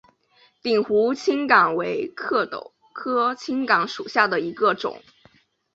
[0.63, 4.99] 鼎湖青冈为壳斗科青冈属下的一个种。